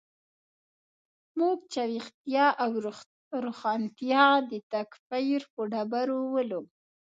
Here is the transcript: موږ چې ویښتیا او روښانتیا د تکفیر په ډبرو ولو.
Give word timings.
موږ 1.39 1.57
چې 1.71 1.81
ویښتیا 1.91 2.45
او 2.63 2.71
روښانتیا 3.45 4.25
د 4.51 4.53
تکفیر 4.73 5.41
په 5.53 5.61
ډبرو 5.71 6.19
ولو. 6.33 6.61